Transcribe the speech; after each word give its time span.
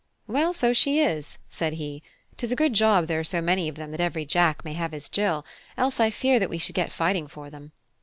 "Well, 0.25 0.51
so 0.51 0.73
she 0.73 0.99
is," 0.99 1.37
said 1.47 1.73
he. 1.73 2.01
"'Tis 2.35 2.51
a 2.51 2.55
good 2.55 2.73
job 2.73 3.05
there 3.05 3.19
are 3.19 3.23
so 3.23 3.39
many 3.39 3.67
of 3.67 3.75
them 3.75 3.91
that 3.91 4.01
every 4.01 4.25
Jack 4.25 4.65
may 4.65 4.73
have 4.73 4.93
his 4.93 5.07
Jill: 5.09 5.45
else 5.77 5.99
I 5.99 6.09
fear 6.09 6.39
that 6.39 6.49
we 6.49 6.57
should 6.57 6.73
get 6.73 6.91
fighting 6.91 7.27
for 7.27 7.51
them. 7.51 7.71